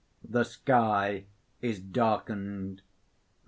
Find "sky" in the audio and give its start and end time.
0.47-1.25